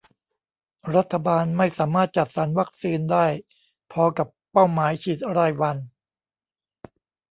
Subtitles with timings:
[0.95, 3.25] รัฐบาลไม่สามารถจัดสรรวัคซีนได้
[3.91, 5.77] พอกับเป้าหมายฉีดรายวัน